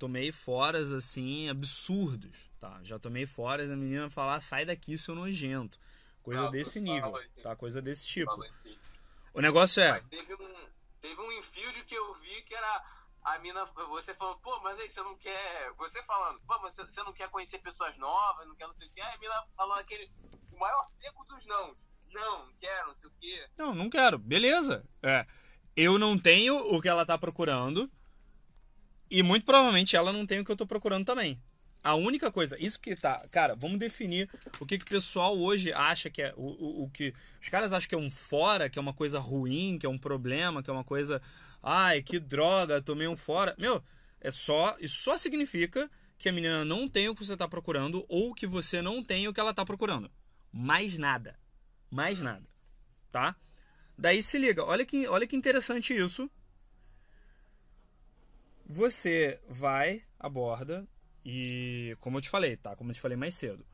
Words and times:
Tomei 0.00 0.32
foras 0.32 0.90
assim, 0.92 1.50
absurdos, 1.50 2.34
tá? 2.58 2.80
Já 2.82 2.98
tomei 2.98 3.26
foras 3.26 3.68
da 3.68 3.76
menina 3.76 4.08
falar, 4.08 4.40
sai 4.40 4.64
daqui, 4.64 4.96
seu 4.96 5.14
nojento. 5.14 5.78
Coisa 6.22 6.46
Ah, 6.46 6.50
desse 6.50 6.80
nível, 6.80 7.12
fala, 7.12 7.24
tá? 7.42 7.54
Coisa 7.54 7.82
desse 7.82 8.08
tipo. 8.08 8.30
Fala. 8.30 8.46
O 9.34 9.40
negócio 9.40 9.82
é, 9.82 9.92
Mas 9.92 10.08
teve 10.08 10.34
um, 10.34 10.66
teve 11.00 11.20
um 11.20 11.32
infield 11.32 11.84
que 11.84 11.94
eu 11.94 12.14
vi 12.14 12.42
que 12.42 12.54
era 12.54 12.84
a 13.22 13.38
mina, 13.40 13.64
você 13.90 14.14
falando, 14.14 14.38
pô, 14.38 14.58
mas 14.60 14.78
aí 14.80 14.88
você 14.88 15.02
não 15.02 15.16
quer. 15.16 15.72
Você 15.76 16.02
falando, 16.04 16.40
pô, 16.46 16.58
mas 16.60 16.74
você 16.74 17.02
não 17.02 17.12
quer 17.12 17.28
conhecer 17.28 17.58
pessoas 17.60 17.96
novas, 17.98 18.48
não 18.48 18.56
quer 18.56 18.66
não 18.66 18.74
sei 18.74 18.88
o 18.88 18.90
que. 18.90 19.00
Aí 19.02 19.14
a 19.14 19.18
mina 19.18 19.44
falando 19.54 19.80
aquele. 19.80 20.10
O 20.50 20.58
maior 20.58 20.86
seco 20.94 21.24
dos 21.26 21.46
nãos. 21.46 21.88
Não, 22.10 22.46
não 22.46 22.54
quero, 22.58 22.88
não 22.88 22.94
sei 22.94 23.08
o 23.08 23.12
quê. 23.20 23.46
não, 23.56 23.74
não 23.74 23.90
quero. 23.90 24.18
Beleza. 24.18 24.82
É, 25.02 25.24
eu 25.76 25.98
não 25.98 26.18
tenho 26.18 26.56
o 26.74 26.80
que 26.80 26.88
ela 26.88 27.06
tá 27.06 27.16
procurando 27.16 27.88
e 29.10 29.22
muito 29.22 29.44
provavelmente 29.44 29.96
ela 29.96 30.12
não 30.12 30.24
tem 30.24 30.40
o 30.40 30.44
que 30.44 30.52
eu 30.52 30.56
tô 30.56 30.66
procurando 30.66 31.04
também. 31.04 31.40
A 31.82 31.94
única 31.94 32.30
coisa, 32.30 32.56
isso 32.60 32.78
que 32.78 32.94
tá, 32.94 33.26
cara, 33.30 33.54
vamos 33.54 33.78
definir 33.78 34.28
o 34.60 34.66
que, 34.66 34.76
que 34.76 34.84
o 34.84 34.88
pessoal 34.88 35.38
hoje 35.38 35.72
acha 35.72 36.10
que 36.10 36.20
é 36.20 36.34
o, 36.36 36.42
o, 36.42 36.84
o 36.84 36.90
que 36.90 37.14
os 37.40 37.48
caras 37.48 37.72
acham 37.72 37.88
que 37.88 37.94
é 37.94 37.98
um 37.98 38.10
fora, 38.10 38.68
que 38.68 38.78
é 38.78 38.82
uma 38.82 38.92
coisa 38.92 39.18
ruim, 39.18 39.78
que 39.78 39.86
é 39.86 39.88
um 39.88 39.96
problema, 39.96 40.62
que 40.62 40.68
é 40.68 40.72
uma 40.72 40.84
coisa, 40.84 41.22
ai, 41.62 42.02
que 42.02 42.20
droga, 42.20 42.82
tomei 42.82 43.08
um 43.08 43.16
fora. 43.16 43.54
Meu, 43.58 43.82
é 44.20 44.30
só, 44.30 44.76
isso 44.78 45.02
só 45.02 45.16
significa 45.16 45.90
que 46.18 46.28
a 46.28 46.32
menina 46.32 46.66
não 46.66 46.86
tem 46.86 47.08
o 47.08 47.14
que 47.14 47.24
você 47.24 47.34
tá 47.34 47.48
procurando 47.48 48.04
ou 48.08 48.34
que 48.34 48.46
você 48.46 48.82
não 48.82 49.02
tem 49.02 49.26
o 49.26 49.32
que 49.32 49.40
ela 49.40 49.54
tá 49.54 49.64
procurando. 49.64 50.10
Mais 50.52 50.98
nada. 50.98 51.38
Mais 51.90 52.20
nada, 52.20 52.46
tá? 53.10 53.34
Daí 53.96 54.22
se 54.22 54.38
liga, 54.38 54.64
olha 54.64 54.84
que, 54.84 55.08
olha 55.08 55.26
que 55.26 55.34
interessante 55.34 55.96
isso. 55.96 56.30
Você 58.72 59.40
vai, 59.48 60.00
aborda 60.16 60.86
e, 61.24 61.96
como 61.98 62.18
eu 62.18 62.22
te 62.22 62.28
falei, 62.28 62.56
tá? 62.56 62.76
Como 62.76 62.92
eu 62.92 62.94
te 62.94 63.00
falei 63.00 63.16
mais 63.16 63.34
cedo, 63.34 63.66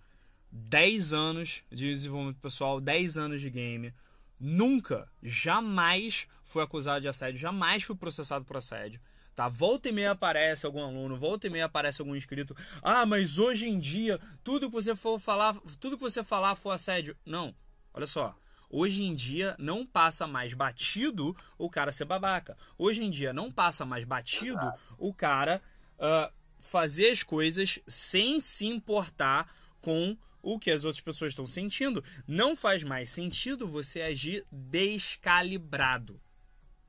10 0.51 1.13
anos 1.13 1.63
de 1.71 1.93
desenvolvimento 1.93 2.41
pessoal, 2.41 2.81
10 2.81 3.19
anos 3.19 3.43
de 3.43 3.51
game, 3.51 3.93
nunca, 4.41 5.07
jamais 5.23 6.27
foi 6.43 6.63
acusado 6.63 7.03
de 7.03 7.09
assédio, 7.09 7.39
jamais 7.39 7.83
foi 7.83 7.95
processado 7.95 8.47
por 8.47 8.57
assédio. 8.57 8.99
Tá? 9.35 9.51
Volta 9.51 9.91
e 9.91 9.93
meia 9.93 10.13
aparece 10.13 10.65
algum 10.65 10.83
aluno, 10.83 11.15
volta 11.19 11.47
e 11.47 11.51
meia 11.51 11.67
aparece 11.67 12.01
algum 12.01 12.17
inscrito. 12.17 12.57
Ah, 12.81 13.05
mas 13.05 13.39
hoje 13.39 13.69
em 13.69 13.79
dia, 13.79 14.19
tudo 14.43 14.71
que 14.71 14.75
você 14.75 14.97
for 14.97 15.21
falar, 15.21 15.61
tudo 15.79 15.99
que 15.99 16.03
você 16.03 16.25
falar 16.25 16.57
for 16.57 16.71
assédio. 16.71 17.15
Não. 17.23 17.55
Olha 17.93 18.07
só. 18.07 18.35
Hoje 18.69 19.03
em 19.03 19.15
dia 19.15 19.55
não 19.59 19.87
passa 19.87 20.27
mais 20.27 20.53
batido 20.53 21.37
o 21.57 21.71
cara 21.71 21.93
ser 21.93 22.05
babaca. 22.05 22.57
Hoje 22.77 23.03
em 23.03 23.11
dia 23.11 23.33
não 23.33 23.51
passa 23.51 23.85
mais 23.85 24.05
batido 24.05 24.73
o 24.99 25.15
cara 25.15 25.63
ah, 25.99 26.31
fazer 26.59 27.11
as 27.11 27.23
coisas 27.23 27.79
sem 27.87 28.41
se 28.41 28.67
importar 28.67 29.53
com 29.81 30.17
o 30.43 30.59
que 30.59 30.71
as 30.71 30.85
outras 30.85 31.03
pessoas 31.03 31.33
estão 31.33 31.47
sentindo. 31.47 32.03
Não 32.27 32.55
faz 32.55 32.83
mais 32.83 33.11
sentido 33.11 33.67
você 33.67 34.03
agir 34.03 34.45
descalibrado. 34.51 36.21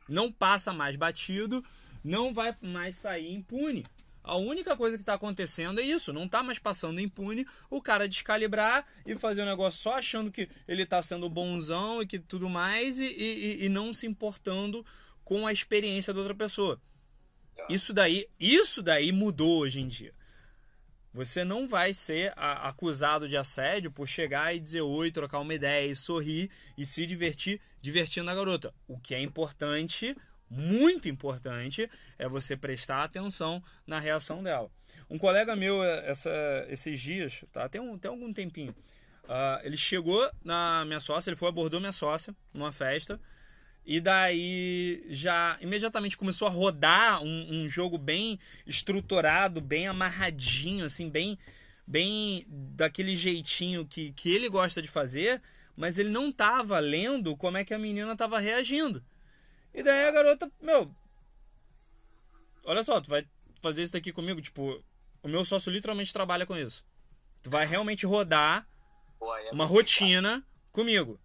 Não 0.08 0.32
passa 0.32 0.72
mais 0.72 0.96
batido, 0.96 1.64
não 2.04 2.34
vai 2.34 2.56
mais 2.62 2.96
sair 2.96 3.34
impune. 3.34 3.86
A 4.28 4.36
única 4.36 4.76
coisa 4.76 4.98
que 4.98 5.04
está 5.04 5.14
acontecendo 5.14 5.80
é 5.80 5.84
isso, 5.84 6.12
não 6.12 6.26
está 6.26 6.44
mais 6.44 6.60
passando 6.60 7.00
impune 7.00 7.48
o 7.70 7.82
cara 7.82 8.10
descalibrar 8.10 8.86
e 9.06 9.16
fazer 9.16 9.44
o 9.44 9.46
negócio 9.46 9.80
só 9.82 9.98
achando 9.98 10.30
que 10.30 10.50
ele 10.68 10.84
está 10.84 11.02
sendo 11.02 11.30
bonzão 11.30 12.02
e 12.02 12.06
que 12.06 12.20
tudo 12.20 12.50
mais 12.50 13.00
e, 13.00 13.06
e, 13.06 13.66
e 13.66 13.70
não 13.70 13.94
se 13.94 14.06
importando 14.06 14.86
com 15.24 15.48
a 15.48 15.54
experiência 15.54 16.14
da 16.14 16.20
outra 16.20 16.36
pessoa. 16.36 16.82
Isso 17.70 17.94
daí, 17.94 18.28
isso 18.38 18.84
daí 18.84 19.14
mudou 19.14 19.60
hoje 19.62 19.80
em 19.80 19.88
dia. 19.88 20.14
Você 21.14 21.46
não 21.46 21.68
vai 21.68 21.94
ser 21.94 22.34
acusado 22.36 23.28
de 23.28 23.38
assédio 23.38 23.92
por 23.92 24.08
chegar 24.08 24.54
e 24.54 24.60
dizer 24.60 24.82
oi, 24.82 25.10
trocar 25.10 25.40
uma 25.40 25.54
ideia 25.54 25.90
e 25.90 25.96
sorrir 25.96 26.52
e 26.78 26.86
se 26.86 27.06
divertir 27.06 27.62
divertindo 27.82 28.30
a 28.30 28.36
garota. 28.36 28.74
O 28.88 29.00
que 29.00 29.16
é 29.16 29.22
importante, 29.22 30.16
muito 30.50 31.10
importante, 31.10 31.90
é 32.18 32.28
você 32.28 32.56
prestar 32.56 33.04
atenção 33.04 33.62
na 33.86 34.00
reação 34.00 34.42
dela. 34.44 34.70
Um 35.10 35.18
colega 35.18 35.56
meu, 35.56 35.84
eh, 35.84 36.04
essa- 36.10 36.66
esses 36.70 37.00
dias, 37.00 37.44
tá? 37.52 37.68
tem, 37.70 37.80
um, 37.82 37.98
tem 37.98 38.10
algum 38.10 38.32
tempinho, 38.34 38.76
ah, 39.28 39.60
ele 39.64 39.78
chegou 39.78 40.30
na 40.44 40.86
minha 40.86 41.00
sócia, 41.00 41.30
ele 41.30 41.36
foi 41.38 41.50
abordou 41.50 41.80
minha 41.80 41.92
sócia 41.92 42.36
numa 42.54 42.72
festa. 42.72 43.20
E 43.86 44.02
daí 44.02 45.06
já 45.08 45.58
imediatamente 45.62 46.18
começou 46.18 46.46
a 46.46 46.52
rodar 46.52 47.24
um, 47.24 47.48
um 47.64 47.70
jogo 47.70 47.98
bem 47.98 48.38
estruturado, 48.66 49.62
bem 49.62 49.88
amarradinho, 49.88 50.84
assim, 50.86 51.10
bem, 51.10 51.38
bem 51.86 52.46
daquele 52.50 53.16
jeitinho 53.16 53.86
que, 53.86 54.12
que 54.12 54.30
ele 54.30 54.50
gosta 54.50 54.82
de 54.82 54.90
fazer, 54.90 55.42
mas 55.74 55.98
ele 55.98 56.10
não 56.10 56.34
tava 56.34 56.80
lendo 56.80 57.38
como 57.38 57.56
é 57.58 57.64
que 57.64 57.74
a 57.74 57.80
menina 57.80 58.14
tava 58.16 58.40
reagindo. 58.40 59.02
E 59.74 59.84
daí 59.84 60.08
a 60.08 60.12
garota, 60.12 60.52
meu, 60.62 60.94
olha 62.66 62.84
só, 62.84 63.00
tu 63.00 63.10
vai 63.10 63.26
fazer 63.62 63.84
isso 63.84 63.94
daqui 63.94 64.12
comigo, 64.12 64.42
tipo, 64.42 64.84
o 65.22 65.28
meu 65.28 65.44
sócio 65.46 65.72
literalmente 65.72 66.14
trabalha 66.14 66.46
com 66.46 66.56
isso. 66.58 66.84
Tu 67.44 67.50
vai 67.50 67.66
realmente 67.66 68.06
rodar 68.06 68.68
é 69.48 69.52
uma 69.52 69.66
rotina 69.66 70.46
comigo. 70.72 71.20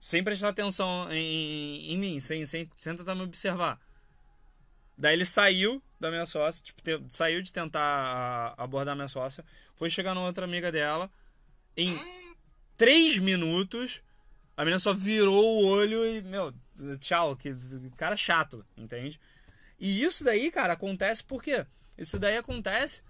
Sem 0.00 0.22
prestar 0.24 0.48
atenção 0.48 1.10
em, 1.12 1.92
em 1.92 1.96
mim, 1.98 2.20
sem, 2.20 2.44
sem, 2.46 2.68
sem 2.76 2.96
tentar 2.96 3.14
me 3.14 3.22
observar. 3.22 3.80
Daí 4.98 5.14
ele 5.14 5.24
saiu 5.24 5.82
da 5.98 6.10
minha 6.10 6.26
sócia, 6.26 6.62
tipo, 6.64 6.82
te- 6.82 7.00
saiu 7.08 7.40
de 7.40 7.52
tentar 7.52 8.54
abordar 8.56 8.92
a 8.92 8.96
minha 8.96 9.08
sócia, 9.08 9.44
foi 9.76 9.88
chegar 9.88 10.14
na 10.14 10.20
outra 10.22 10.44
amiga 10.44 10.72
dela. 10.72 11.10
Em 11.76 11.98
três 12.76 13.18
minutos, 13.18 14.02
a 14.56 14.64
menina 14.64 14.78
só 14.80 14.92
virou 14.92 15.62
o 15.62 15.66
olho 15.66 16.04
e, 16.04 16.20
meu, 16.22 16.52
tchau, 16.98 17.36
que 17.36 17.54
cara 17.96 18.16
chato, 18.16 18.64
entende? 18.76 19.20
E 19.78 20.02
isso 20.02 20.24
daí, 20.24 20.50
cara, 20.50 20.74
acontece 20.74 21.24
por 21.24 21.42
quê? 21.42 21.66
Isso 21.98 22.18
daí 22.18 22.36
acontece. 22.36 23.02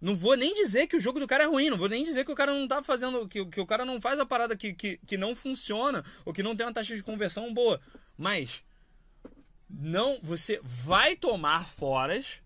Não 0.00 0.14
vou 0.14 0.36
nem 0.36 0.54
dizer 0.54 0.86
que 0.86 0.96
o 0.96 1.00
jogo 1.00 1.18
do 1.18 1.26
cara 1.26 1.44
é 1.44 1.46
ruim, 1.46 1.70
não 1.70 1.76
vou 1.76 1.88
nem 1.88 2.04
dizer 2.04 2.24
que 2.24 2.30
o 2.30 2.34
cara 2.34 2.52
não 2.52 2.68
tá 2.68 2.82
fazendo. 2.82 3.26
que, 3.26 3.44
que 3.46 3.60
o 3.60 3.66
cara 3.66 3.84
não 3.84 4.00
faz 4.00 4.20
a 4.20 4.26
parada 4.26 4.56
que, 4.56 4.72
que, 4.72 4.98
que 4.98 5.16
não 5.16 5.34
funciona, 5.34 6.04
ou 6.24 6.32
que 6.32 6.42
não 6.42 6.54
tem 6.54 6.66
uma 6.66 6.72
taxa 6.72 6.94
de 6.94 7.02
conversão 7.02 7.52
boa. 7.52 7.80
Mas. 8.16 8.62
Não. 9.68 10.20
Você 10.22 10.60
vai 10.62 11.16
tomar 11.16 11.68
foras, 11.68 12.40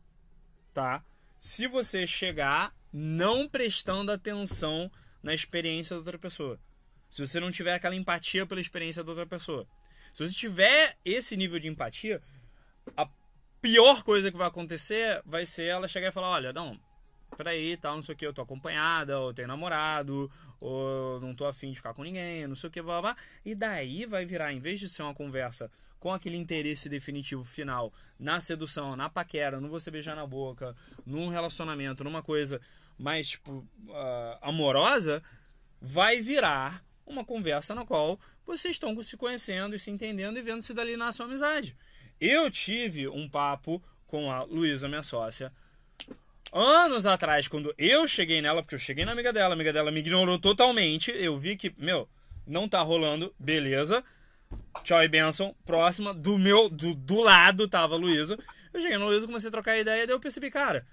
tá? 0.72 1.04
Se 1.38 1.66
você 1.66 2.06
chegar 2.06 2.74
não 2.92 3.48
prestando 3.48 4.12
atenção 4.12 4.90
na 5.22 5.32
experiência 5.32 5.94
da 5.94 6.00
outra 6.00 6.18
pessoa. 6.18 6.58
Se 7.08 7.24
você 7.24 7.40
não 7.40 7.50
tiver 7.50 7.74
aquela 7.74 7.94
empatia 7.94 8.46
pela 8.46 8.60
experiência 8.60 9.02
da 9.02 9.10
outra 9.10 9.26
pessoa. 9.26 9.66
Se 10.12 10.26
você 10.26 10.34
tiver 10.34 10.96
esse 11.04 11.36
nível 11.36 11.58
de 11.58 11.68
empatia, 11.68 12.22
a 12.96 13.08
pior 13.60 14.02
coisa 14.02 14.30
que 14.30 14.36
vai 14.36 14.46
acontecer 14.46 15.22
vai 15.24 15.46
ser 15.46 15.64
ela 15.64 15.88
chegar 15.88 16.08
e 16.08 16.12
falar: 16.12 16.28
olha, 16.28 16.52
não, 16.52 16.78
peraí, 17.36 17.76
tal, 17.76 17.96
não 17.96 18.02
sei 18.02 18.14
o 18.14 18.18
que, 18.18 18.26
eu 18.26 18.32
tô 18.32 18.42
acompanhada, 18.42 19.18
ou 19.18 19.32
tenho 19.32 19.48
namorado, 19.48 20.30
ou 20.60 21.20
não 21.20 21.34
tô 21.34 21.46
afim 21.46 21.70
de 21.70 21.76
ficar 21.76 21.94
com 21.94 22.02
ninguém, 22.02 22.46
não 22.46 22.54
sei 22.56 22.68
o 22.68 22.70
que, 22.70 22.82
blá 22.82 23.00
blá. 23.00 23.14
blá. 23.14 23.22
E 23.44 23.54
daí 23.54 24.04
vai 24.04 24.26
virar, 24.26 24.52
em 24.52 24.60
vez 24.60 24.78
de 24.78 24.88
ser 24.88 25.02
uma 25.02 25.14
conversa 25.14 25.70
com 25.98 26.12
aquele 26.12 26.36
interesse 26.36 26.88
definitivo 26.88 27.44
final 27.44 27.92
na 28.18 28.40
sedução, 28.40 28.96
na 28.96 29.08
paquera, 29.08 29.60
no 29.60 29.68
você 29.68 29.88
beijar 29.88 30.16
na 30.16 30.26
boca, 30.26 30.74
num 31.06 31.28
relacionamento, 31.28 32.02
numa 32.02 32.22
coisa 32.22 32.60
mais, 32.98 33.30
tipo, 33.30 33.64
ah, 33.90 34.38
amorosa, 34.42 35.22
vai 35.80 36.20
virar 36.20 36.84
uma 37.06 37.24
conversa 37.24 37.74
na 37.74 37.84
qual 37.84 38.18
vocês 38.46 38.74
estão 38.74 39.00
se 39.02 39.16
conhecendo 39.16 39.74
e 39.74 39.78
se 39.78 39.90
entendendo 39.90 40.38
e 40.38 40.42
vendo 40.42 40.62
se 40.62 40.74
dali 40.74 40.96
nasce 40.96 41.20
uma 41.20 41.28
amizade. 41.28 41.76
Eu 42.20 42.50
tive 42.50 43.08
um 43.08 43.28
papo 43.28 43.82
com 44.06 44.30
a 44.30 44.42
Luísa, 44.42 44.88
minha 44.88 45.02
sócia, 45.02 45.52
Anos 46.54 47.06
atrás, 47.06 47.48
quando 47.48 47.74
eu 47.78 48.06
cheguei 48.06 48.42
nela, 48.42 48.62
porque 48.62 48.74
eu 48.74 48.78
cheguei 48.78 49.06
na 49.06 49.12
amiga 49.12 49.32
dela, 49.32 49.48
a 49.48 49.52
amiga 49.54 49.72
dela 49.72 49.90
me 49.90 50.00
ignorou 50.00 50.38
totalmente, 50.38 51.10
eu 51.10 51.34
vi 51.34 51.56
que, 51.56 51.74
meu, 51.78 52.06
não 52.46 52.68
tá 52.68 52.82
rolando, 52.82 53.34
beleza. 53.38 54.04
Tchau 54.84 55.02
e 55.02 55.08
benção. 55.08 55.56
Próxima, 55.64 56.12
do 56.12 56.38
meu, 56.38 56.68
do, 56.68 56.94
do 56.94 57.22
lado 57.22 57.66
tava 57.66 57.94
a 57.94 57.98
Luísa. 57.98 58.38
Eu 58.70 58.82
cheguei 58.82 58.98
na 58.98 59.06
Luísa, 59.06 59.26
comecei 59.26 59.48
a 59.48 59.50
trocar 59.50 59.78
ideia, 59.78 60.06
daí 60.06 60.14
eu 60.14 60.20
percebi, 60.20 60.50
cara, 60.50 60.86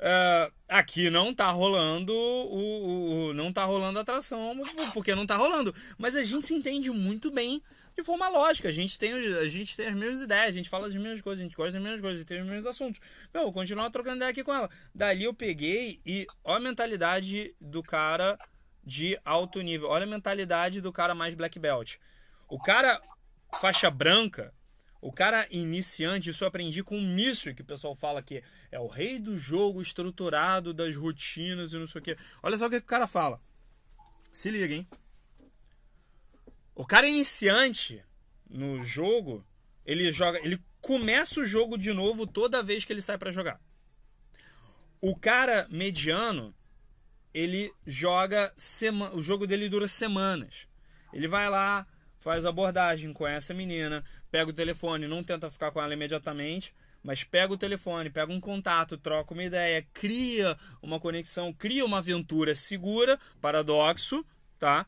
uh, 0.00 0.52
aqui 0.68 1.10
não 1.10 1.32
tá 1.34 1.50
rolando 1.50 2.12
o, 2.12 2.16
o, 2.16 3.28
o, 3.28 3.34
não 3.34 3.52
tá 3.52 3.64
rolando 3.64 3.98
atração, 3.98 4.56
porque 4.92 5.14
não 5.14 5.26
tá 5.26 5.36
rolando. 5.36 5.74
Mas 5.98 6.16
a 6.16 6.24
gente 6.24 6.46
se 6.46 6.54
entende 6.54 6.90
muito 6.90 7.30
bem 7.30 7.62
de 7.96 8.02
forma 8.02 8.28
lógica. 8.28 8.68
A 8.68 8.72
gente 8.72 8.98
tem, 8.98 9.12
a 9.12 9.46
gente 9.46 9.76
tem 9.76 9.88
as 9.88 9.94
mesmas 9.94 10.22
ideias, 10.22 10.48
a 10.48 10.56
gente 10.56 10.68
fala 10.68 10.86
as 10.86 10.94
mesmas 10.94 11.20
coisas, 11.20 11.40
a 11.40 11.44
gente 11.44 11.56
gosta 11.56 11.72
das 11.72 11.82
mesmas 11.82 12.00
coisas, 12.00 12.16
a 12.16 12.20
gente 12.20 12.28
tem 12.28 12.40
os 12.40 12.48
mesmos 12.48 12.66
assuntos. 12.66 13.00
Meu, 13.32 13.44
vou 13.44 13.52
continuar 13.52 13.90
trocando 13.90 14.16
ideia 14.16 14.30
aqui 14.30 14.42
com 14.42 14.54
ela. 14.54 14.70
Dali 14.94 15.24
eu 15.24 15.34
peguei 15.34 16.00
e 16.04 16.26
ó 16.42 16.56
a 16.56 16.60
mentalidade 16.60 17.54
do 17.60 17.82
cara 17.82 18.38
de 18.82 19.18
alto 19.24 19.60
nível. 19.60 19.88
Olha 19.88 20.04
a 20.04 20.08
mentalidade 20.08 20.80
do 20.80 20.92
cara 20.92 21.14
mais 21.14 21.34
black 21.34 21.58
belt. 21.58 21.96
O 22.48 22.58
cara 22.58 23.00
faixa 23.60 23.90
branca, 23.90 24.52
o 25.00 25.10
cara 25.10 25.46
iniciante, 25.50 26.28
isso 26.28 26.44
eu 26.44 26.48
aprendi 26.48 26.82
com 26.82 26.98
o 26.98 27.00
Mício, 27.00 27.54
que 27.54 27.62
o 27.62 27.64
pessoal 27.64 27.94
fala 27.94 28.22
que 28.22 28.42
é 28.70 28.78
o 28.78 28.86
rei 28.86 29.18
do 29.18 29.38
jogo 29.38 29.80
estruturado, 29.80 30.74
das 30.74 30.94
rotinas 30.94 31.72
e 31.72 31.78
não 31.78 31.86
sei 31.86 32.00
o 32.00 32.04
que. 32.04 32.16
Olha 32.42 32.58
só 32.58 32.66
o 32.66 32.70
que 32.70 32.76
o 32.76 32.82
cara 32.82 33.06
fala. 33.06 33.40
Se 34.30 34.50
liga, 34.50 34.74
hein? 34.74 34.86
O 36.74 36.86
cara 36.86 37.08
iniciante 37.08 38.04
no 38.48 38.82
jogo, 38.82 39.44
ele 39.86 40.12
joga, 40.12 40.38
ele 40.44 40.62
começa 40.82 41.40
o 41.40 41.46
jogo 41.46 41.78
de 41.78 41.92
novo 41.92 42.26
toda 42.26 42.62
vez 42.62 42.84
que 42.84 42.92
ele 42.92 43.02
sai 43.02 43.16
para 43.16 43.32
jogar. 43.32 43.60
O 45.00 45.16
cara 45.16 45.66
mediano, 45.70 46.54
ele 47.32 47.72
joga 47.86 48.52
sema, 48.58 49.14
o 49.14 49.22
jogo 49.22 49.46
dele 49.46 49.68
dura 49.68 49.88
semanas. 49.88 50.66
Ele 51.12 51.26
vai 51.26 51.48
lá, 51.48 51.86
faz 52.20 52.44
abordagem, 52.44 53.12
conhece 53.12 53.50
a 53.50 53.54
menina, 53.54 54.04
pega 54.30 54.50
o 54.50 54.52
telefone, 54.52 55.08
não 55.08 55.24
tenta 55.24 55.50
ficar 55.50 55.70
com 55.72 55.82
ela 55.82 55.94
imediatamente, 55.94 56.74
mas 57.02 57.24
pega 57.24 57.52
o 57.52 57.56
telefone, 57.56 58.10
pega 58.10 58.30
um 58.30 58.38
contato, 58.38 58.98
troca 58.98 59.32
uma 59.32 59.42
ideia, 59.42 59.84
cria 59.92 60.56
uma 60.82 61.00
conexão, 61.00 61.52
cria 61.52 61.84
uma 61.84 61.98
aventura 61.98 62.54
segura, 62.54 63.18
paradoxo, 63.40 64.24
tá? 64.58 64.86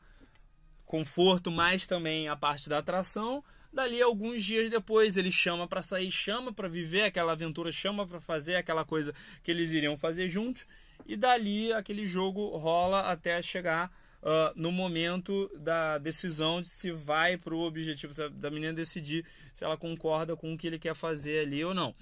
Conforto, 0.85 1.51
mas 1.51 1.87
também 1.87 2.29
a 2.29 2.35
parte 2.35 2.69
da 2.69 2.77
atração. 2.77 3.43
Dali 3.73 3.99
alguns 3.99 4.43
dias 4.43 4.69
depois 4.69 5.17
ele 5.17 5.31
chama 5.31 5.67
para 5.67 5.81
sair, 5.81 6.11
chama 6.11 6.53
para 6.53 6.69
viver 6.69 7.05
aquela 7.05 7.31
aventura, 7.31 7.71
chama 7.71 8.05
para 8.05 8.21
fazer 8.21 8.55
aquela 8.55 8.85
coisa 8.85 9.11
que 9.41 9.49
eles 9.49 9.71
iriam 9.71 9.97
fazer 9.97 10.29
juntos. 10.29 10.67
E 11.07 11.15
dali 11.15 11.73
aquele 11.73 12.05
jogo 12.05 12.55
rola 12.55 13.11
até 13.11 13.41
chegar 13.41 13.91
uh, 14.23 14.53
no 14.55 14.71
momento 14.71 15.51
da 15.57 15.97
decisão 15.97 16.61
de 16.61 16.69
se 16.69 16.91
vai 16.91 17.37
para 17.37 17.53
o 17.53 17.61
objetivo, 17.61 18.13
da 18.31 18.49
menina 18.49 18.73
decidir 18.73 19.25
se 19.53 19.63
ela 19.63 19.77
concorda 19.77 20.35
com 20.35 20.53
o 20.53 20.57
que 20.57 20.67
ele 20.67 20.79
quer 20.79 20.95
fazer 20.95 21.45
ali 21.45 21.63
ou 21.63 21.73
não. 21.73 21.93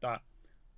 Tá. 0.00 0.20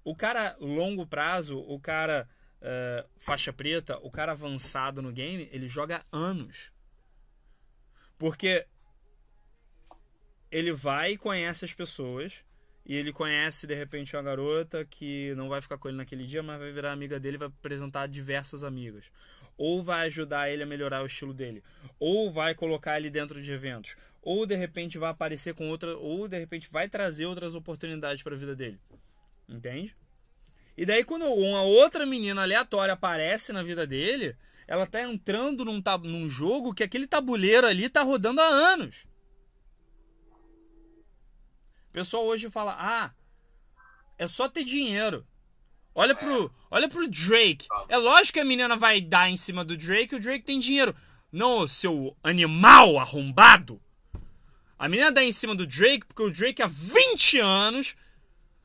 O 0.05 0.15
cara 0.15 0.57
longo 0.61 1.07
prazo, 1.07 1.59
o 1.59 1.81
cara 1.81 2.29
uh, 2.61 3.09
faixa 3.19 3.53
preta, 3.53 3.99
o 3.99 4.11
cara 4.11 4.33
avançado 4.33 5.03
no 5.03 5.13
game, 5.13 5.49
ele 5.51 5.69
joga 5.69 6.05
anos. 6.13 6.71
Porque 8.19 8.67
ele 10.51 10.73
vai 10.73 11.13
e 11.13 11.19
conhece 11.19 11.65
as 11.65 11.73
pessoas 11.73 12.45
e 12.91 12.97
ele 12.97 13.13
conhece 13.13 13.69
de 13.69 13.75
repente 13.77 14.17
uma 14.17 14.23
garota 14.25 14.85
que 14.85 15.33
não 15.37 15.49
vai 15.49 15.61
ficar 15.61 15.79
com 15.79 15.87
ele 15.87 15.97
naquele 15.97 16.27
dia, 16.27 16.43
mas 16.43 16.59
vai 16.59 16.73
virar 16.73 16.91
amiga 16.91 17.21
dele 17.21 17.39
vai 17.39 17.47
apresentar 17.47 18.09
diversas 18.09 18.65
amigas 18.65 19.13
ou 19.57 19.81
vai 19.81 20.07
ajudar 20.07 20.51
ele 20.51 20.65
a 20.65 20.67
melhorar 20.67 21.01
o 21.01 21.07
estilo 21.07 21.33
dele, 21.33 21.63
ou 22.01 22.33
vai 22.33 22.53
colocar 22.53 22.97
ele 22.97 23.09
dentro 23.11 23.41
de 23.41 23.53
eventos, 23.53 23.95
ou 24.21 24.45
de 24.45 24.57
repente 24.57 24.99
vai 24.99 25.11
aparecer 25.11 25.55
com 25.55 25.69
outra, 25.69 25.97
ou 25.99 26.27
de 26.27 26.37
repente 26.37 26.69
vai 26.69 26.89
trazer 26.89 27.27
outras 27.27 27.55
oportunidades 27.55 28.25
para 28.25 28.35
a 28.35 28.39
vida 28.39 28.57
dele. 28.57 28.81
Entende? 29.49 29.95
E 30.77 30.85
daí 30.85 31.05
quando 31.05 31.27
uma 31.27 31.63
outra 31.63 32.05
menina 32.05 32.43
aleatória 32.43 32.95
aparece 32.95 33.53
na 33.53 33.63
vida 33.63 33.87
dele, 33.87 34.35
ela 34.67 34.85
tá 34.85 35.01
entrando 35.01 35.65
num, 35.65 35.81
num 36.03 36.29
jogo 36.29 36.75
que 36.75 36.83
aquele 36.83 37.07
tabuleiro 37.07 37.69
ali 37.69 37.89
tá 37.89 38.03
rodando 38.03 38.41
há 38.41 38.49
anos. 38.49 39.05
O 41.91 41.93
pessoal 41.93 42.25
hoje 42.25 42.49
fala: 42.49 42.77
"Ah, 42.79 43.11
é 44.17 44.27
só 44.27 44.49
ter 44.49 44.65
dinheiro". 44.65 45.27
Olha 45.93 46.15
pro, 46.15 46.51
olha 46.71 46.89
pro 46.89 47.09
Drake. 47.09 47.67
É 47.89 47.97
lógico 47.97 48.35
que 48.35 48.41
a 48.41 48.45
menina 48.45 48.77
vai 48.77 49.01
dar 49.01 49.29
em 49.29 49.37
cima 49.37 49.65
do 49.65 49.77
Drake, 49.77 50.15
o 50.15 50.21
Drake 50.21 50.45
tem 50.45 50.61
dinheiro. 50.61 50.95
Não, 51.33 51.67
seu 51.67 52.17
animal 52.23 52.99
arrombado. 52.99 53.81
A 54.79 54.89
menina 54.89 55.13
dá 55.13 55.23
em 55.23 55.33
cima 55.33 55.55
do 55.55 55.67
Drake 55.67 56.07
porque 56.07 56.23
o 56.23 56.31
Drake 56.31 56.63
há 56.63 56.67
20 56.67 57.39
anos 57.39 57.97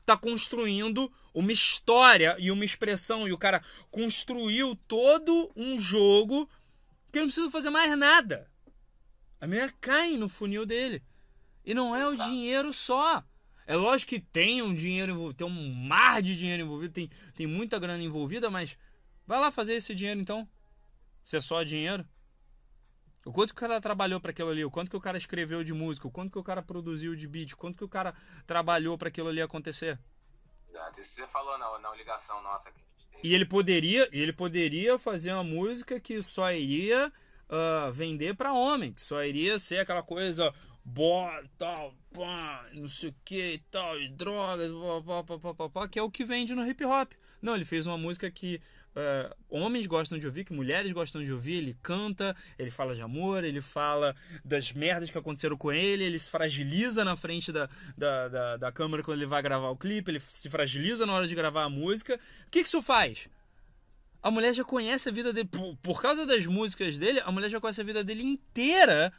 tá 0.04 0.16
construindo 0.16 1.12
uma 1.34 1.52
história 1.52 2.36
e 2.38 2.50
uma 2.50 2.64
expressão. 2.64 3.26
E 3.28 3.32
o 3.32 3.38
cara 3.38 3.62
construiu 3.90 4.76
todo 4.88 5.50
um 5.56 5.76
jogo 5.78 6.48
que 7.12 7.18
não 7.18 7.26
precisa 7.26 7.50
fazer 7.50 7.70
mais 7.70 7.98
nada. 7.98 8.50
A 9.40 9.46
menina 9.46 9.72
cai 9.80 10.16
no 10.16 10.28
funil 10.28 10.64
dele. 10.64 11.02
E 11.66 11.74
não 11.74 11.94
é 11.96 12.06
o 12.06 12.16
dinheiro 12.16 12.72
só. 12.72 13.24
É 13.66 13.74
lógico 13.74 14.10
que 14.10 14.20
tem 14.20 14.62
um 14.62 14.72
dinheiro 14.72 15.10
envolvido, 15.10 15.38
tem 15.38 15.46
um 15.46 15.74
mar 15.74 16.22
de 16.22 16.36
dinheiro 16.36 16.62
envolvido, 16.62 16.94
tem, 16.94 17.10
tem 17.34 17.46
muita 17.48 17.76
grana 17.80 18.00
envolvida, 18.00 18.48
mas 18.48 18.78
vai 19.26 19.40
lá 19.40 19.50
fazer 19.50 19.74
esse 19.74 19.92
dinheiro 19.92 20.20
então. 20.20 20.48
Se 21.24 21.36
é 21.36 21.40
só 21.40 21.64
dinheiro. 21.64 22.06
O 23.24 23.32
quanto 23.32 23.52
que 23.52 23.58
o 23.58 23.60
cara 23.60 23.80
trabalhou 23.80 24.20
para 24.20 24.30
aquilo 24.30 24.50
ali, 24.50 24.64
o 24.64 24.70
quanto 24.70 24.88
que 24.88 24.96
o 24.96 25.00
cara 25.00 25.18
escreveu 25.18 25.64
de 25.64 25.72
música, 25.72 26.06
o 26.06 26.10
quanto 26.12 26.30
que 26.30 26.38
o 26.38 26.44
cara 26.44 26.62
produziu 26.62 27.16
de 27.16 27.26
beat, 27.26 27.54
o 27.54 27.56
quanto 27.56 27.76
que 27.76 27.82
o 27.82 27.88
cara 27.88 28.14
trabalhou 28.46 28.96
para 28.96 29.08
aquilo 29.08 29.28
ali 29.28 29.42
acontecer. 29.42 29.98
Isso 30.92 31.14
você 31.14 31.26
falou 31.26 31.58
na, 31.58 31.78
na 31.80 31.94
ligação 31.96 32.40
nossa 32.42 32.70
que 32.70 32.78
a 32.78 32.82
gente 32.82 33.06
tem. 33.08 33.20
E 33.24 33.34
ele 33.34 33.44
poderia, 33.44 34.08
ele 34.12 34.32
poderia 34.32 34.96
fazer 34.96 35.32
uma 35.32 35.42
música 35.42 35.98
que 35.98 36.22
só 36.22 36.52
iria 36.52 37.12
uh, 37.48 37.90
vender 37.90 38.36
para 38.36 38.52
homem, 38.52 38.92
que 38.92 39.00
só 39.00 39.24
iria 39.24 39.58
ser 39.58 39.78
aquela 39.78 40.04
coisa 40.04 40.54
boa, 40.86 41.42
tal, 41.58 41.92
pá, 42.14 42.64
não 42.72 42.86
sei 42.86 43.10
o 43.10 43.14
que 43.24 43.54
e 43.54 43.58
tal, 43.70 44.00
e 44.00 44.08
drogas, 44.08 44.70
pá, 45.04 45.24
pá, 45.24 45.38
pá, 45.38 45.54
pá, 45.54 45.68
pá, 45.68 45.88
que 45.88 45.98
é 45.98 46.02
o 46.02 46.10
que 46.10 46.24
vende 46.24 46.54
no 46.54 46.66
hip 46.66 46.84
hop. 46.84 47.12
Não, 47.42 47.56
ele 47.56 47.64
fez 47.64 47.86
uma 47.86 47.98
música 47.98 48.30
que 48.30 48.60
uh, 48.94 49.36
homens 49.50 49.86
gostam 49.86 50.16
de 50.16 50.26
ouvir, 50.26 50.44
que 50.44 50.52
mulheres 50.52 50.90
gostam 50.92 51.22
de 51.22 51.30
ouvir. 51.32 51.58
Ele 51.58 51.76
canta, 51.82 52.34
ele 52.58 52.70
fala 52.70 52.94
de 52.94 53.02
amor, 53.02 53.44
ele 53.44 53.60
fala 53.60 54.14
das 54.44 54.72
merdas 54.72 55.10
que 55.10 55.18
aconteceram 55.18 55.56
com 55.56 55.72
ele, 55.72 56.04
ele 56.04 56.18
se 56.18 56.30
fragiliza 56.30 57.04
na 57.04 57.16
frente 57.16 57.50
da, 57.52 57.68
da, 57.98 58.28
da, 58.28 58.56
da 58.56 58.72
câmera 58.72 59.02
quando 59.02 59.18
ele 59.18 59.26
vai 59.26 59.42
gravar 59.42 59.68
o 59.70 59.76
clipe, 59.76 60.10
ele 60.10 60.20
se 60.20 60.48
fragiliza 60.48 61.04
na 61.04 61.12
hora 61.12 61.26
de 61.26 61.34
gravar 61.34 61.64
a 61.64 61.70
música. 61.70 62.14
O 62.46 62.50
que, 62.50 62.62
que 62.62 62.68
isso 62.68 62.80
faz? 62.80 63.28
A 64.22 64.30
mulher 64.30 64.54
já 64.54 64.64
conhece 64.64 65.08
a 65.08 65.12
vida 65.12 65.32
dele, 65.32 65.48
por, 65.48 65.76
por 65.76 66.00
causa 66.00 66.24
das 66.24 66.46
músicas 66.46 66.98
dele, 66.98 67.20
a 67.20 67.30
mulher 67.30 67.50
já 67.50 67.60
conhece 67.60 67.80
a 67.80 67.84
vida 67.84 68.02
dele 68.02 68.22
inteira 68.22 69.12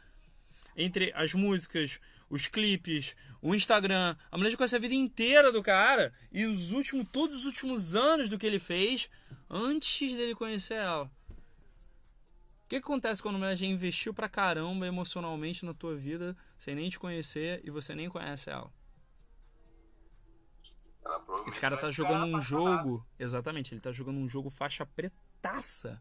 entre 0.78 1.12
as 1.14 1.34
músicas, 1.34 1.98
os 2.30 2.46
clipes, 2.46 3.16
o 3.42 3.54
Instagram. 3.54 4.16
A 4.30 4.38
mulher 4.38 4.50
já 4.50 4.56
conhece 4.56 4.76
a 4.76 4.78
vida 4.78 4.94
inteira 4.94 5.50
do 5.50 5.62
cara 5.62 6.12
e 6.30 6.46
os 6.46 6.70
últimos, 6.70 7.06
todos 7.10 7.40
os 7.40 7.46
últimos 7.46 7.96
anos 7.96 8.28
do 8.28 8.38
que 8.38 8.46
ele 8.46 8.60
fez 8.60 9.10
antes 9.50 10.16
dele 10.16 10.34
conhecer 10.34 10.74
ela. 10.74 11.10
O 12.64 12.68
que, 12.68 12.76
que 12.80 12.86
acontece 12.86 13.20
quando 13.20 13.36
a 13.36 13.38
mulher 13.38 13.56
já 13.56 13.66
investiu 13.66 14.14
pra 14.14 14.28
caramba 14.28 14.86
emocionalmente 14.86 15.64
na 15.64 15.74
tua 15.74 15.96
vida 15.96 16.36
sem 16.56 16.74
nem 16.74 16.88
te 16.88 16.98
conhecer 16.98 17.60
e 17.64 17.70
você 17.70 17.94
nem 17.94 18.08
conhece 18.08 18.50
ela? 18.50 18.70
Esse 21.46 21.58
cara 21.58 21.76
tá 21.78 21.90
jogando 21.90 22.26
um 22.26 22.40
jogo. 22.40 23.04
Exatamente, 23.18 23.72
ele 23.72 23.80
tá 23.80 23.90
jogando 23.90 24.18
um 24.18 24.28
jogo 24.28 24.50
faixa 24.50 24.84
pretaça 24.84 26.00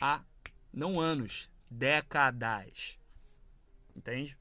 há 0.00 0.22
não 0.70 1.00
anos, 1.00 1.50
décadas. 1.70 2.99
Entende? 3.94 4.36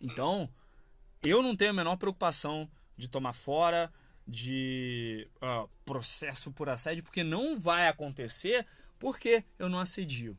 Então, 0.00 0.52
eu 1.22 1.42
não 1.42 1.56
tenho 1.56 1.70
a 1.70 1.74
menor 1.74 1.96
preocupação 1.96 2.70
de 2.96 3.08
tomar 3.08 3.32
fora, 3.32 3.92
de 4.26 5.28
uh, 5.36 5.68
processo 5.84 6.52
por 6.52 6.68
assédio, 6.68 7.02
porque 7.02 7.24
não 7.24 7.58
vai 7.58 7.88
acontecer 7.88 8.66
porque 8.98 9.44
eu 9.58 9.68
não 9.68 9.80
assedio. 9.80 10.36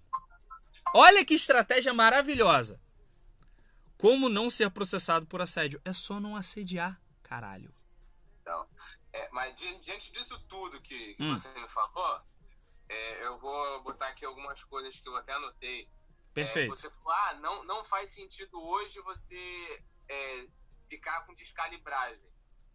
Olha 0.94 1.26
que 1.26 1.34
estratégia 1.34 1.94
maravilhosa! 1.94 2.80
Como 3.98 4.30
não 4.30 4.50
ser 4.50 4.70
processado 4.72 5.26
por 5.26 5.42
assédio? 5.42 5.82
É 5.84 5.92
só 5.92 6.20
não 6.20 6.36
assediar, 6.36 7.02
caralho. 7.22 7.74
Então, 8.42 8.66
é, 9.12 9.30
mas 9.32 9.54
diante 9.56 10.12
disso 10.12 10.40
tudo 10.48 10.82
que, 10.82 11.16
que 11.16 11.24
hum. 11.24 11.36
você 11.36 11.50
me 11.60 11.68
falou, 11.68 12.22
é, 12.88 13.26
eu 13.26 13.38
vou 13.40 13.84
botar 13.84 14.08
aqui 14.08 14.24
algumas 14.26 14.64
coisas 14.64 15.02
que 15.02 15.10
eu 15.10 15.16
até 15.18 15.34
anotei 15.34 15.90
Perfeito. 16.34 16.74
É, 16.74 16.76
você 16.76 16.90
falou, 16.90 17.12
ah, 17.12 17.34
não, 17.36 17.64
não 17.64 17.84
faz 17.84 18.14
sentido 18.14 18.62
hoje 18.62 19.00
você 19.02 19.84
é, 20.08 20.46
ficar 20.90 21.26
com 21.26 21.34
descalibragem. 21.34 22.30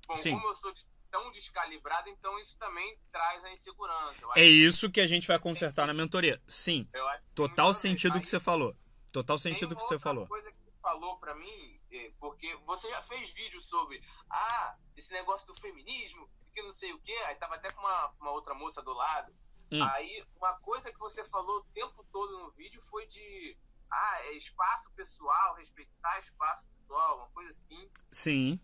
Bom, 0.06 0.16
Sim. 0.16 0.32
como 0.32 0.48
eu 0.48 0.54
sou 0.54 0.72
tão 1.10 1.30
descalibrado, 1.30 2.08
então 2.08 2.38
isso 2.40 2.58
também 2.58 2.98
traz 3.12 3.44
a 3.44 3.52
insegurança. 3.52 4.26
É 4.34 4.44
isso 4.44 4.90
que 4.90 5.00
a 5.00 5.06
gente 5.06 5.28
vai 5.28 5.38
consertar 5.38 5.86
na 5.86 5.94
mentoria. 5.94 6.42
Sim. 6.46 6.88
Total 7.34 7.72
sentido 7.72 8.20
que 8.20 8.26
você 8.26 8.40
falou. 8.40 8.76
Total 9.12 9.38
sentido 9.38 9.76
que 9.76 9.82
você 9.82 9.96
falou. 9.96 10.26
coisa 10.26 10.50
que 10.50 10.58
você 10.58 10.72
falou 10.82 11.16
para 11.18 11.36
mim, 11.36 11.80
é, 11.92 12.10
porque 12.18 12.56
você 12.66 12.90
já 12.90 13.00
fez 13.02 13.32
vídeo 13.32 13.60
sobre 13.60 14.02
ah, 14.28 14.76
esse 14.96 15.12
negócio 15.12 15.46
do 15.46 15.54
feminismo, 15.54 16.28
que 16.52 16.60
não 16.62 16.72
sei 16.72 16.92
o 16.92 16.98
quê. 16.98 17.16
Aí 17.26 17.36
tava 17.36 17.54
até 17.54 17.70
com 17.70 17.80
uma, 17.80 18.12
uma 18.20 18.32
outra 18.32 18.52
moça 18.52 18.82
do 18.82 18.92
lado. 18.92 19.32
Hum. 19.72 19.82
Aí 19.82 20.24
uma 20.36 20.52
coisa 20.60 20.92
que 20.92 20.98
você 20.98 21.24
falou 21.24 21.58
o 21.58 21.64
tempo 21.72 22.04
todo 22.12 22.38
no 22.38 22.50
vídeo 22.52 22.80
foi 22.80 23.06
de 23.06 23.56
ah, 23.90 24.16
é 24.24 24.36
espaço 24.36 24.90
pessoal, 24.92 25.54
respeitar 25.56 26.18
espaço 26.18 26.66
pessoal, 26.66 27.18
uma 27.18 27.30
coisa 27.30 27.50
assim. 27.50 27.88
Sim. 28.10 28.60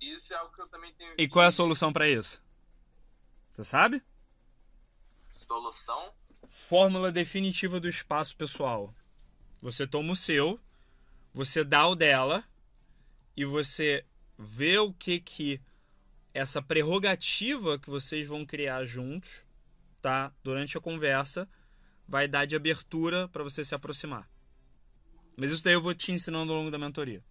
Isso 0.00 0.32
é 0.32 0.36
algo 0.36 0.54
que 0.54 0.62
eu 0.62 0.68
também 0.68 0.92
tenho. 0.94 1.14
E 1.16 1.28
qual 1.28 1.44
é 1.44 1.48
a 1.48 1.52
solução 1.52 1.92
para 1.92 2.08
isso? 2.08 2.42
Você 3.52 3.64
sabe? 3.64 4.02
Solução? 5.30 6.12
Fórmula 6.46 7.12
definitiva 7.12 7.78
do 7.78 7.88
espaço 7.88 8.36
pessoal. 8.36 8.92
Você 9.60 9.86
toma 9.86 10.12
o 10.12 10.16
seu, 10.16 10.58
você 11.32 11.62
dá 11.62 11.86
o 11.86 11.94
dela 11.94 12.44
e 13.36 13.44
você 13.44 14.04
vê 14.36 14.78
o 14.78 14.92
que 14.92 15.20
que 15.20 15.60
essa 16.34 16.60
prerrogativa 16.60 17.78
que 17.78 17.90
vocês 17.90 18.26
vão 18.26 18.44
criar 18.44 18.84
juntos, 18.84 19.44
tá? 20.02 20.32
Durante 20.42 20.76
a 20.76 20.80
conversa, 20.80 21.48
vai 22.06 22.26
dar 22.28 22.44
de 22.44 22.56
abertura 22.56 23.28
para 23.28 23.44
você 23.44 23.64
se 23.64 23.74
aproximar. 23.74 24.28
Mas 25.36 25.52
isso 25.52 25.64
daí 25.64 25.74
eu 25.74 25.80
vou 25.80 25.94
te 25.94 26.12
ensinando 26.12 26.52
ao 26.52 26.58
longo 26.58 26.70
da 26.70 26.78
mentoria. 26.78 27.22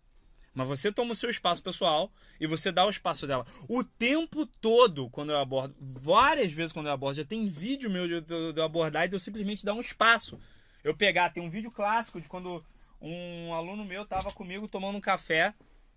Mas 0.53 0.67
você 0.67 0.91
toma 0.91 1.11
o 1.11 1.15
seu 1.15 1.29
espaço 1.29 1.61
pessoal 1.61 2.11
e 2.39 2.47
você 2.47 2.71
dá 2.71 2.85
o 2.85 2.89
espaço 2.89 3.27
dela. 3.27 3.45
O 3.69 3.83
tempo 3.83 4.45
todo, 4.45 5.09
quando 5.09 5.31
eu 5.31 5.37
abordo, 5.37 5.75
várias 5.79 6.51
vezes 6.51 6.73
quando 6.73 6.87
eu 6.87 6.93
abordo, 6.93 7.17
já 7.17 7.25
tem 7.25 7.47
vídeo 7.47 7.89
meu 7.89 8.21
de, 8.21 8.33
eu 8.33 8.63
abordar 8.63 9.05
e 9.05 9.07
de 9.07 9.15
eu 9.15 9.19
simplesmente 9.19 9.65
dar 9.65 9.73
um 9.73 9.79
espaço. 9.79 10.39
Eu 10.83 10.95
pegar, 10.95 11.29
tem 11.29 11.43
um 11.43 11.49
vídeo 11.49 11.71
clássico 11.71 12.19
de 12.19 12.27
quando 12.27 12.65
um 12.99 13.53
aluno 13.53 13.85
meu 13.85 14.05
tava 14.05 14.31
comigo 14.31 14.67
tomando 14.67 14.97
um 14.97 15.01
café, 15.01 15.53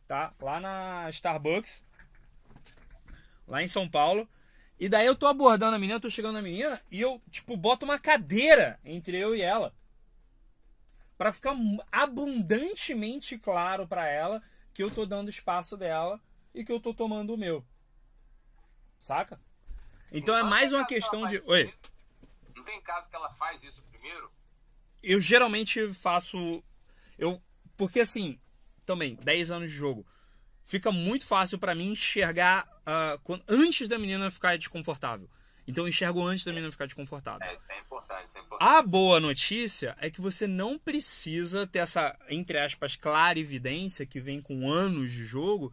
tá? 0.06 0.32
Lá 0.40 0.60
na 0.60 1.10
Starbucks, 1.10 1.82
lá 3.48 3.62
em 3.62 3.68
São 3.68 3.88
Paulo. 3.88 4.28
E 4.78 4.88
daí 4.88 5.06
eu 5.06 5.14
tô 5.14 5.26
abordando 5.26 5.76
a 5.76 5.78
menina, 5.78 5.96
eu 5.96 6.00
tô 6.00 6.10
chegando 6.10 6.34
na 6.34 6.42
menina 6.42 6.80
e 6.90 7.00
eu, 7.00 7.22
tipo, 7.30 7.56
boto 7.56 7.84
uma 7.84 7.98
cadeira 7.98 8.78
entre 8.84 9.16
eu 9.16 9.34
e 9.34 9.40
ela 9.40 9.72
para 11.16 11.32
ficar 11.32 11.56
abundantemente 11.92 13.38
claro 13.38 13.86
para 13.86 14.08
ela 14.08 14.42
que 14.72 14.82
eu 14.82 14.90
tô 14.90 15.06
dando 15.06 15.30
espaço 15.30 15.76
dela 15.76 16.20
e 16.52 16.64
que 16.64 16.72
eu 16.72 16.80
tô 16.80 16.92
tomando 16.92 17.34
o 17.34 17.38
meu. 17.38 17.64
Saca? 18.98 19.40
Então 20.10 20.36
é 20.36 20.42
mais 20.42 20.72
uma 20.72 20.86
questão 20.86 21.26
de. 21.26 21.42
Oi. 21.46 21.72
Não 22.54 22.64
tem 22.64 22.80
caso 22.82 23.08
que 23.08 23.16
ela 23.16 23.32
faz 23.34 23.62
isso 23.62 23.82
primeiro? 23.90 24.30
Eu 25.02 25.20
geralmente 25.20 25.92
faço. 25.92 26.62
Eu. 27.18 27.40
Porque 27.76 28.00
assim, 28.00 28.40
também, 28.84 29.16
10 29.16 29.50
anos 29.50 29.70
de 29.70 29.76
jogo. 29.76 30.06
Fica 30.64 30.90
muito 30.90 31.26
fácil 31.26 31.58
para 31.58 31.74
mim 31.74 31.92
enxergar 31.92 32.66
uh, 32.86 33.18
quando, 33.22 33.42
antes 33.48 33.88
da 33.88 33.98
menina 33.98 34.30
ficar 34.30 34.56
desconfortável. 34.56 35.28
Então 35.66 35.84
eu 35.84 35.88
enxergo 35.88 36.24
antes 36.24 36.44
da 36.44 36.52
menina 36.52 36.70
ficar 36.70 36.86
desconfortável. 36.86 37.46
É, 37.46 37.58
é 37.68 37.80
importante, 37.80 38.28
é 38.34 38.40
importante. 38.40 38.62
A 38.62 38.82
boa 38.82 39.18
notícia 39.18 39.96
é 40.00 40.10
que 40.10 40.20
você 40.20 40.46
não 40.46 40.78
precisa 40.78 41.66
ter 41.66 41.78
essa, 41.78 42.16
entre 42.28 42.58
aspas, 42.58 42.96
clara 42.96 43.38
evidência 43.38 44.04
que 44.04 44.20
vem 44.20 44.40
com 44.40 44.70
anos 44.70 45.10
de 45.10 45.24
jogo, 45.24 45.72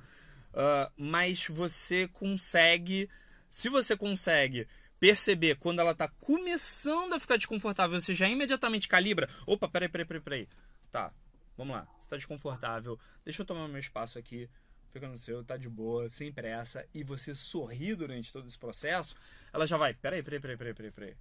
uh, 0.53 0.91
mas 0.97 1.47
você 1.47 2.07
consegue. 2.07 3.09
Se 3.49 3.67
você 3.67 3.97
consegue 3.97 4.65
perceber 4.97 5.55
quando 5.55 5.79
ela 5.79 5.91
está 5.91 6.07
começando 6.07 7.13
a 7.13 7.19
ficar 7.19 7.35
desconfortável, 7.35 7.99
você 7.99 8.15
já 8.15 8.29
imediatamente 8.29 8.87
calibra. 8.87 9.27
Opa, 9.45 9.67
peraí, 9.67 9.89
peraí, 9.89 10.05
peraí, 10.05 10.21
peraí. 10.21 10.47
Tá, 10.89 11.11
vamos 11.57 11.75
lá. 11.75 11.85
Você 11.99 12.05
está 12.05 12.15
desconfortável. 12.15 12.97
Deixa 13.25 13.41
eu 13.41 13.45
tomar 13.45 13.67
meu 13.67 13.79
espaço 13.79 14.17
aqui 14.17 14.49
fica 14.91 15.07
no 15.07 15.17
seu, 15.17 15.43
tá 15.43 15.57
de 15.57 15.69
boa, 15.69 16.09
sem 16.09 16.31
pressa, 16.31 16.85
e 16.93 17.03
você 17.03 17.35
sorri 17.35 17.95
durante 17.95 18.31
todo 18.31 18.47
esse 18.47 18.59
processo, 18.59 19.15
ela 19.51 19.65
já 19.65 19.77
vai, 19.77 19.93
peraí, 19.93 20.21
peraí, 20.21 20.39
peraí, 20.39 20.57
peraí, 20.57 20.73
peraí, 20.73 20.91
peraí. 20.91 21.17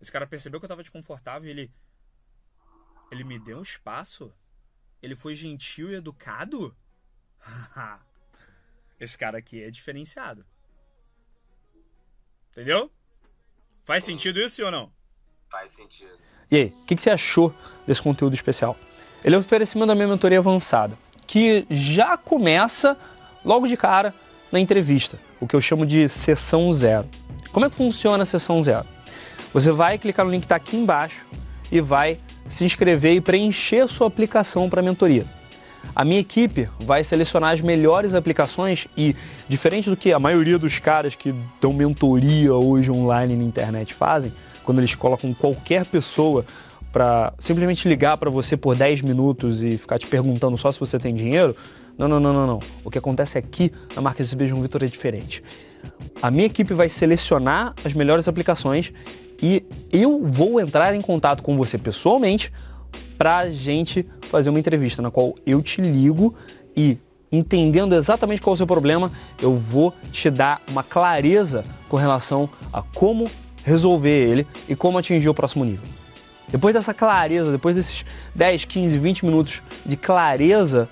Esse 0.00 0.12
cara 0.12 0.26
percebeu 0.26 0.60
que 0.60 0.64
eu 0.64 0.68
tava 0.68 0.82
desconfortável 0.82 1.48
e 1.48 1.50
ele. 1.50 1.72
Ele 3.10 3.24
me 3.24 3.38
deu 3.38 3.58
um 3.58 3.62
espaço? 3.62 4.32
Ele 5.02 5.14
foi 5.14 5.34
gentil 5.36 5.90
e 5.90 5.94
educado? 5.94 6.76
esse 8.98 9.16
cara 9.16 9.38
aqui 9.38 9.62
é 9.62 9.70
diferenciado. 9.70 10.44
Entendeu? 12.50 12.90
Faz 13.82 14.04
sentido 14.04 14.40
isso 14.40 14.64
ou 14.64 14.70
não? 14.70 14.92
Faz 15.50 15.72
sentido. 15.72 16.18
E 16.50 16.56
aí, 16.56 16.66
o 16.66 16.84
que, 16.86 16.96
que 16.96 17.02
você 17.02 17.10
achou 17.10 17.54
desse 17.86 18.02
conteúdo 18.02 18.34
especial? 18.34 18.78
Ele 19.22 19.34
é 19.34 19.38
um 19.38 19.40
oferecimento 19.40 19.88
da 19.88 19.94
minha 19.94 20.08
mentoria 20.08 20.38
avançada 20.38 20.98
que 21.26 21.66
já 21.70 22.16
começa 22.16 22.96
logo 23.44 23.66
de 23.66 23.76
cara 23.76 24.14
na 24.50 24.60
entrevista, 24.60 25.18
o 25.40 25.46
que 25.46 25.54
eu 25.54 25.60
chamo 25.60 25.84
de 25.84 26.08
sessão 26.08 26.72
zero. 26.72 27.06
Como 27.52 27.66
é 27.66 27.70
que 27.70 27.74
funciona 27.74 28.22
a 28.22 28.26
sessão 28.26 28.62
zero? 28.62 28.86
Você 29.52 29.70
vai 29.70 29.98
clicar 29.98 30.24
no 30.24 30.30
link 30.30 30.42
que 30.42 30.46
está 30.46 30.56
aqui 30.56 30.76
embaixo 30.76 31.24
e 31.70 31.80
vai 31.80 32.18
se 32.46 32.64
inscrever 32.64 33.14
e 33.14 33.20
preencher 33.20 33.88
sua 33.88 34.06
aplicação 34.06 34.68
para 34.68 34.80
a 34.80 34.82
mentoria. 34.82 35.26
A 35.94 36.04
minha 36.04 36.20
equipe 36.20 36.68
vai 36.80 37.04
selecionar 37.04 37.52
as 37.52 37.60
melhores 37.60 38.14
aplicações 38.14 38.86
e, 38.96 39.14
diferente 39.48 39.90
do 39.90 39.96
que 39.96 40.12
a 40.12 40.18
maioria 40.18 40.58
dos 40.58 40.78
caras 40.78 41.14
que 41.14 41.34
dão 41.60 41.72
mentoria 41.72 42.54
hoje 42.54 42.90
online 42.90 43.36
na 43.36 43.44
internet 43.44 43.92
fazem, 43.92 44.32
quando 44.62 44.78
eles 44.78 44.94
colocam 44.94 45.34
qualquer 45.34 45.84
pessoa 45.84 46.44
para 46.94 47.34
simplesmente 47.40 47.88
ligar 47.88 48.16
para 48.16 48.30
você 48.30 48.56
por 48.56 48.76
10 48.76 49.02
minutos 49.02 49.64
e 49.64 49.76
ficar 49.76 49.98
te 49.98 50.06
perguntando 50.06 50.56
só 50.56 50.70
se 50.70 50.78
você 50.78 50.96
tem 50.96 51.12
dinheiro. 51.12 51.56
Não, 51.98 52.06
não, 52.06 52.20
não, 52.20 52.32
não, 52.32 52.46
não. 52.46 52.60
O 52.84 52.90
que 52.90 52.96
acontece 52.96 53.36
aqui 53.36 53.72
na 53.96 54.00
marca 54.00 54.22
SB 54.22 54.46
João 54.46 54.62
Vitor 54.62 54.80
é 54.84 54.86
diferente. 54.86 55.42
A 56.22 56.30
minha 56.30 56.46
equipe 56.46 56.72
vai 56.72 56.88
selecionar 56.88 57.74
as 57.84 57.92
melhores 57.94 58.28
aplicações 58.28 58.92
e 59.42 59.64
eu 59.90 60.22
vou 60.22 60.60
entrar 60.60 60.94
em 60.94 61.00
contato 61.00 61.42
com 61.42 61.56
você 61.56 61.76
pessoalmente 61.76 62.52
para 63.18 63.38
a 63.38 63.50
gente 63.50 64.06
fazer 64.30 64.50
uma 64.50 64.60
entrevista 64.60 65.02
na 65.02 65.10
qual 65.10 65.34
eu 65.44 65.60
te 65.60 65.80
ligo 65.80 66.32
e 66.76 66.96
entendendo 67.32 67.96
exatamente 67.96 68.40
qual 68.40 68.52
é 68.52 68.54
o 68.54 68.56
seu 68.56 68.68
problema, 68.68 69.10
eu 69.42 69.56
vou 69.56 69.92
te 70.12 70.30
dar 70.30 70.62
uma 70.68 70.84
clareza 70.84 71.64
com 71.88 71.96
relação 71.96 72.48
a 72.72 72.82
como 72.82 73.28
resolver 73.64 74.30
ele 74.30 74.46
e 74.68 74.76
como 74.76 74.96
atingir 74.96 75.28
o 75.28 75.34
próximo 75.34 75.64
nível. 75.64 76.03
Depois 76.54 76.72
dessa 76.72 76.94
clareza, 76.94 77.50
depois 77.50 77.74
desses 77.74 78.06
10, 78.32 78.64
15, 78.64 78.96
20 78.96 79.24
minutos 79.24 79.60
de 79.84 79.96
clareza 79.96 80.88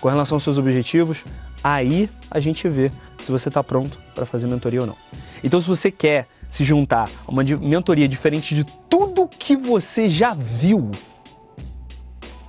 com 0.00 0.08
relação 0.08 0.36
aos 0.36 0.44
seus 0.44 0.58
objetivos, 0.58 1.24
aí 1.60 2.08
a 2.30 2.38
gente 2.38 2.68
vê 2.68 2.92
se 3.18 3.32
você 3.32 3.48
está 3.48 3.64
pronto 3.64 3.98
para 4.14 4.24
fazer 4.24 4.46
mentoria 4.46 4.82
ou 4.82 4.86
não. 4.86 4.94
Então, 5.42 5.60
se 5.60 5.66
você 5.66 5.90
quer 5.90 6.28
se 6.48 6.62
juntar 6.62 7.10
a 7.26 7.32
uma 7.32 7.42
mentoria 7.42 8.06
diferente 8.06 8.54
de 8.54 8.62
tudo 8.88 9.26
que 9.26 9.56
você 9.56 10.08
já 10.08 10.34
viu, 10.34 10.92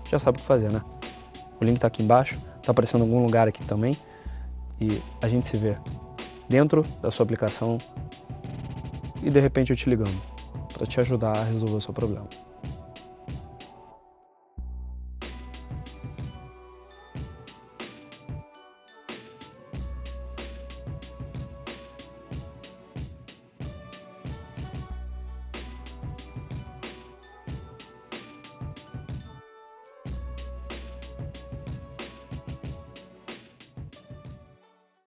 já 0.08 0.20
sabe 0.20 0.38
o 0.38 0.42
que 0.42 0.46
fazer, 0.46 0.70
né? 0.70 0.84
O 1.60 1.66
link 1.66 1.78
está 1.78 1.88
aqui 1.88 2.04
embaixo, 2.04 2.38
está 2.60 2.70
aparecendo 2.70 3.04
em 3.04 3.08
algum 3.08 3.24
lugar 3.24 3.48
aqui 3.48 3.66
também. 3.66 3.98
E 4.80 5.02
a 5.24 5.28
gente 5.28 5.48
se 5.48 5.58
vê 5.58 5.76
dentro 6.48 6.86
da 7.02 7.10
sua 7.10 7.24
aplicação 7.24 7.80
e 9.24 9.32
de 9.32 9.40
repente 9.40 9.72
eu 9.72 9.76
te 9.76 9.90
ligando 9.90 10.37
para 10.78 10.86
te 10.86 11.02
ajudar 11.02 11.36
a 11.36 11.44
resolver 11.44 11.76
o 11.76 11.82
seu 11.82 11.94
problema. 11.94 12.28